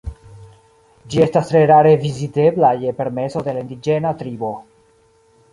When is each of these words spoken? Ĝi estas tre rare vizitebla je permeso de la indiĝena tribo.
Ĝi 1.13 1.21
estas 1.25 1.51
tre 1.51 1.61
rare 1.73 1.91
vizitebla 2.07 2.73
je 2.87 2.97
permeso 3.03 3.47
de 3.49 3.57
la 3.59 3.65
indiĝena 3.67 4.15
tribo. 4.23 4.55